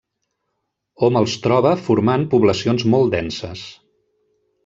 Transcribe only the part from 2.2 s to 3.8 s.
poblacions molt denses.